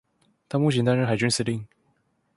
[0.49, 1.63] 她目前擔任海軍司令